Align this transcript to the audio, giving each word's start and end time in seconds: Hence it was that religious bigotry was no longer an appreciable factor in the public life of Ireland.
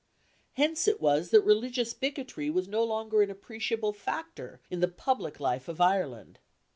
Hence 0.53 0.87
it 0.87 0.99
was 0.99 1.29
that 1.29 1.43
religious 1.45 1.93
bigotry 1.93 2.49
was 2.49 2.67
no 2.67 2.83
longer 2.83 3.21
an 3.21 3.29
appreciable 3.29 3.93
factor 3.93 4.59
in 4.71 4.79
the 4.79 4.87
public 4.87 5.39
life 5.39 5.67
of 5.67 5.79
Ireland. 5.79 6.39